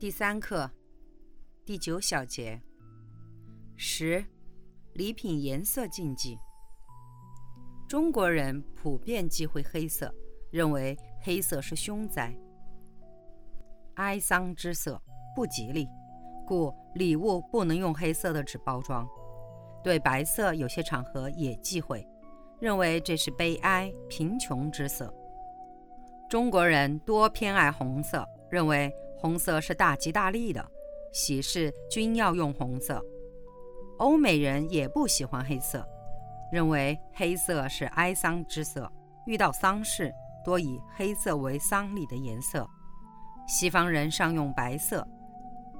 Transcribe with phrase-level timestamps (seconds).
[0.00, 0.70] 第三课，
[1.64, 2.62] 第九小节。
[3.74, 4.24] 十，
[4.92, 6.38] 礼品颜色禁忌。
[7.88, 10.14] 中国人普遍忌讳黑色，
[10.52, 12.32] 认为黑色是凶灾。
[13.94, 15.02] 哀丧之色
[15.34, 15.88] 不吉利，
[16.46, 19.04] 故礼物不能用黑色的纸包装。
[19.82, 22.06] 对白色有些场合也忌讳，
[22.60, 25.12] 认为这是悲哀、贫穷之色。
[26.30, 30.64] 中国人多偏爱红色，认为红色是大吉大利的，
[31.12, 33.04] 喜事均要用红色。
[33.98, 35.86] 欧美人也不喜欢黑色，
[36.52, 38.90] 认为黑色是哀丧之色，
[39.26, 40.12] 遇到丧事
[40.44, 42.68] 多以黑色为丧礼的颜色。
[43.46, 45.06] 西方人常用白色，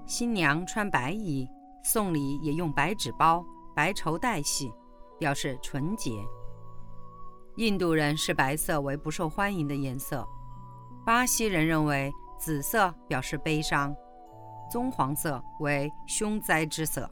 [0.07, 1.49] 新娘穿白衣，
[1.83, 3.45] 送礼也用白纸包、
[3.77, 4.73] 白绸带系，
[5.19, 6.11] 表示纯洁。
[7.57, 10.27] 印度人视白色为不受欢迎的颜色，
[11.05, 13.95] 巴西人认为紫色表示悲伤，
[14.71, 17.11] 棕黄色为凶灾之色，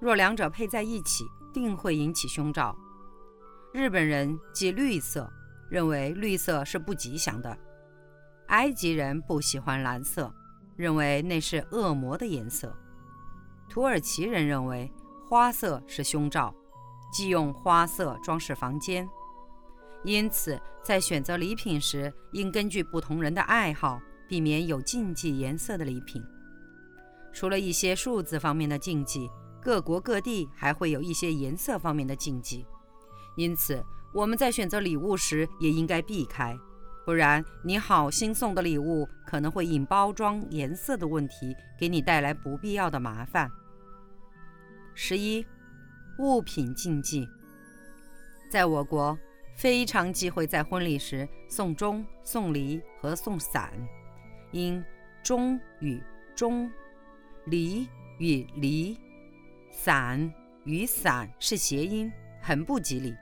[0.00, 2.76] 若两者配在一起，定会引起凶兆。
[3.72, 5.30] 日本人忌绿色，
[5.70, 7.56] 认为绿色是不吉祥的。
[8.48, 10.32] 埃及人不喜欢蓝色，
[10.76, 12.76] 认为那是恶魔的颜色。
[13.68, 14.92] 土耳其人认为
[15.28, 16.54] 花色是凶兆，
[17.12, 19.08] 忌用花色装饰房间。
[20.04, 26.24] 因此，在选择礼品时，应根据不同人的爱好，避免有禁忌颜色的礼品。
[27.32, 29.28] 除了一些数字方面的禁忌，
[29.60, 32.64] 各国各地还会有一些颜色方面的禁忌。
[33.36, 36.56] 因此，我们在选择礼物时也应该避开。
[37.04, 43.50] 不然，你好心送的礼物可能会因包装颜色的问题给你带来不必要的麻烦。
[44.94, 45.44] 十一，
[46.18, 47.28] 物品禁忌。
[48.50, 49.16] 在我国，
[49.56, 53.72] 非常忌讳在婚礼时送钟、送梨和送伞，
[54.56, 54.82] 因
[55.22, 56.02] 钟与
[56.34, 56.72] 钟、
[57.44, 57.86] 离
[58.18, 58.98] 与离、
[59.70, 60.32] 伞
[60.64, 63.14] 与伞是谐音，很不吉利。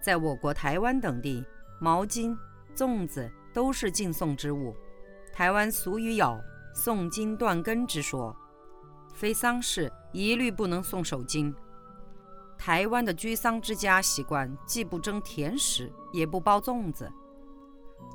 [0.00, 1.44] 在我国台湾等地，
[1.78, 2.34] 毛巾。
[2.74, 4.74] 粽子都是敬送之物。
[5.34, 6.40] 台湾俗语有
[6.72, 8.34] “送金断根”之说，
[9.12, 11.52] 非丧事一律不能送手巾。
[12.56, 17.12] 台湾的居丧之家习惯既不蒸甜食，也不包粽子。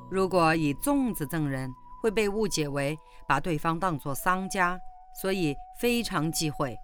[0.09, 1.72] 如果以粽子赠人，
[2.05, 2.95] 会被误解为
[3.27, 4.79] 把对方当作丧家，
[5.11, 6.77] 所以非常忌讳。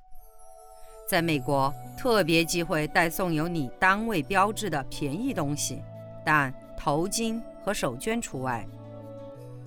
[1.07, 5.79] 在美国，特别忌讳带送有你单位标志的便宜东西，
[6.25, 7.39] 但头巾。
[7.63, 8.65] 和手绢除外。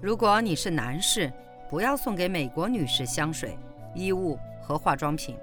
[0.03, 1.33] 如果你是男士，
[1.71, 3.57] 不要送给美国女士香水、
[3.95, 5.37] 衣物和化妆品。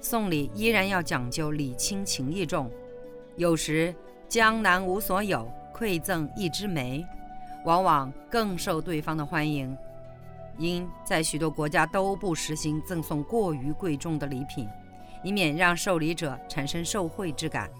[0.00, 2.70] 送礼依然要讲究礼轻情意重，
[3.34, 3.92] 有时
[4.28, 7.04] 江南无所有，馈赠一枝梅，
[7.64, 9.76] 往往更受对方的欢迎。
[10.58, 14.68] 因在许多国家都不实行赠送过于贵重的礼品，
[15.22, 17.70] 以免让受礼者产生受贿之感。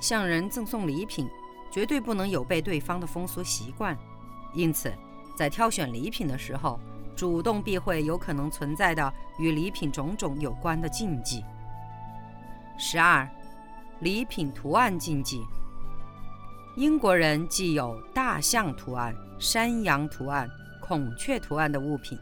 [0.00, 1.28] 向人赠送礼品。
[1.70, 3.98] 绝对不能有悖对方的风俗习惯，
[4.54, 4.94] 因此，
[5.36, 6.78] 在挑选礼品的时候，
[7.16, 11.44] 主动避讳有可能存在的与礼品种种有关的禁忌。
[12.78, 13.28] 十二，
[13.98, 15.42] 礼品图案禁忌。
[16.76, 22.18] 英国人既有大象图案、山羊图案、孔雀图案的物品，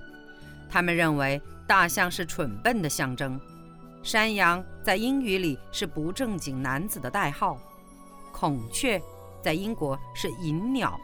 [0.69, 3.41] 他们认为大象是蠢笨的象征，
[4.03, 7.59] 山羊在英语里是不正经男子的代号，
[8.33, 9.01] 孔雀。
[9.43, 10.97] 在英国是银鸟、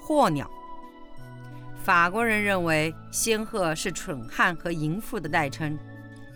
[0.00, 0.48] 祸鸟。
[1.82, 5.76] 法国人认为仙鹤是蠢汉和淫妇的代称，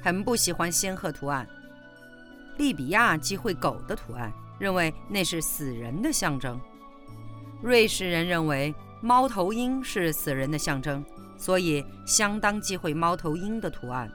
[0.02, 1.46] 很不喜欢仙鹤图案。
[2.56, 6.60] 利比亚忌讳狗的图案，认为那是死人的象征。
[7.62, 11.04] 瑞士人认为猫头鹰是死人的象征，
[11.36, 14.10] 所以相当忌讳猫头鹰的图案。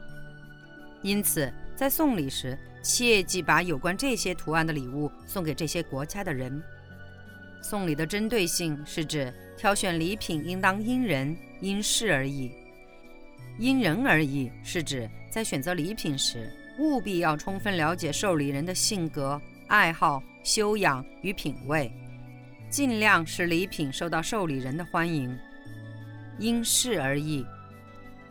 [1.01, 6.62] 因此，在送礼时，切忌把有关这些图案的礼物送给这些国家的人。
[7.62, 12.51] 送礼的针对性是指挑选礼品应当因人因事而异，
[13.57, 16.50] 因人而异是指在选择礼品时
[16.80, 19.39] 务必要充分了解受礼人的性格、
[19.69, 21.92] 爱好、修养与品味，
[22.71, 25.38] 尽量使礼品受到受礼人的欢迎。
[26.39, 27.45] 因事而异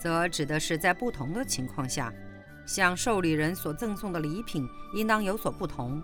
[0.00, 2.12] 则指的是在不同的情况下，
[2.66, 6.02] 向受礼人所赠送的礼品应当有所不同，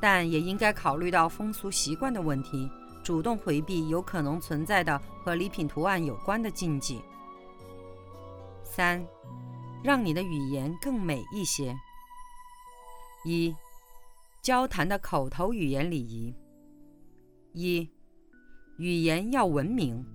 [0.00, 2.68] 但也应该考虑到风俗习惯的问题，
[3.04, 7.00] 主动回避有可能存在的和礼品图案有关的禁忌。
[8.64, 9.06] 三，
[9.84, 11.72] 让你的语言更美一些。
[13.24, 13.54] 一，
[14.46, 16.32] 交谈的口头语言礼仪。
[17.52, 17.90] 一，
[18.78, 20.06] 语言要文明，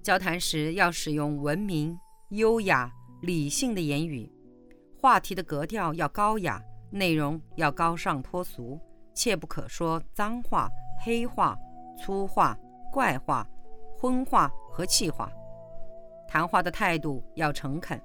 [0.00, 1.98] 交谈时要使用文明、
[2.28, 2.88] 优雅、
[3.20, 4.30] 理性的言语，
[5.00, 6.62] 话题的格调要高雅，
[6.92, 8.78] 内容要高尚脱俗，
[9.12, 10.70] 切不可说脏话、
[11.04, 11.58] 黑话、
[11.98, 12.56] 粗话、
[12.92, 13.44] 怪话、
[13.98, 15.28] 荤话和气话。
[16.28, 18.00] 谈话的态度要诚恳，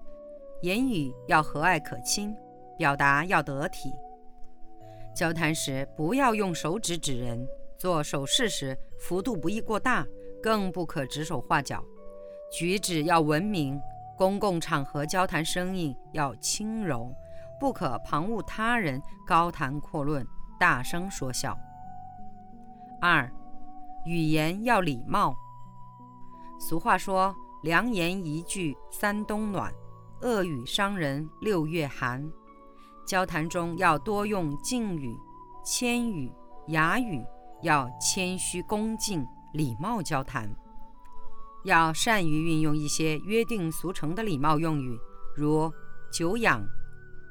[0.63, 2.35] 言语要和蔼可亲，
[2.75, 3.93] 表达要得体。
[5.17, 7.43] 交谈时不要用手指指人。
[7.75, 10.05] 做手势时幅度不宜过大，
[10.41, 11.83] 更不可指手画脚。
[12.51, 13.79] 举止要文明，
[14.15, 17.11] 公共场合交谈声音要轻柔，
[17.59, 20.25] 不可旁骛他人，高谈阔论，
[20.59, 21.57] 大声说笑。
[23.01, 23.27] 二，
[24.05, 25.35] 语言要礼貌。
[26.59, 29.73] 俗话说：“良言一句三冬暖，
[30.21, 32.27] 恶语伤人六月寒。”
[33.07, 35.18] 交谈中要多用敬语、
[35.63, 36.31] 谦语、
[36.68, 37.25] 雅语。
[37.63, 40.48] 要谦虚恭敬、礼貌交谈，
[41.63, 44.95] 要善于运用一些约定俗成的礼貌用语，
[45.36, 45.74] 如
[46.12, 46.63] 久仰、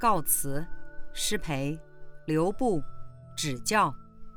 [0.01, 0.67] 告辞、
[1.13, 1.79] 失陪、
[2.27, 2.83] 留步、
[3.37, 3.95] 指教、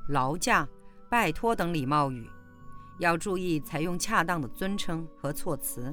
[0.10, 0.68] 劳驾、
[1.10, 2.30] 拜托等礼貌语。
[3.00, 5.92] 要注意采用恰当的尊称和措辞，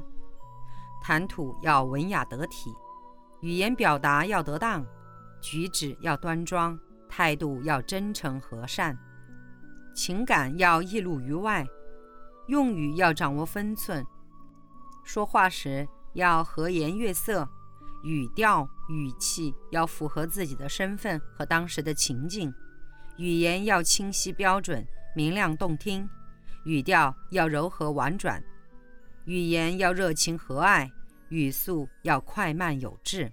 [1.02, 2.70] 谈吐要文雅得体，
[3.40, 4.84] 语言表达要得当，
[5.48, 6.76] 举止要端庄，
[7.08, 8.98] 态度要真诚和善。
[9.94, 11.64] 情感要溢露于外，
[12.48, 14.04] 用语要掌握分寸，
[15.04, 17.48] 说话时要和颜悦色，
[18.02, 22.52] 语调语气要符合自己的身份和当时的情境，
[23.16, 24.84] 语言要清晰标准、
[25.14, 26.10] 明亮动听，
[26.64, 28.42] 语调要柔和婉转，
[29.26, 30.90] 语言要热情和蔼，
[31.28, 33.32] 语速要快慢有致。